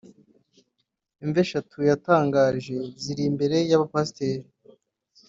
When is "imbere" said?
3.29-3.57